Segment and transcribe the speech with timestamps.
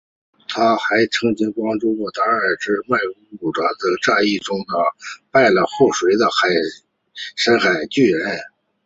[0.47, 4.65] 她还曾经帮助达努之子在麦格图雷德战役中击
[5.29, 6.83] 败了丑陋的
[7.35, 8.39] 深海巨人。